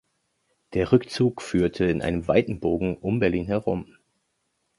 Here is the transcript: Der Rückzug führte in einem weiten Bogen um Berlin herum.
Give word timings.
Der 0.73 0.91
Rückzug 0.91 1.43
führte 1.43 1.85
in 1.85 2.01
einem 2.01 2.27
weiten 2.27 2.59
Bogen 2.59 2.97
um 2.97 3.19
Berlin 3.19 3.45
herum. 3.45 3.97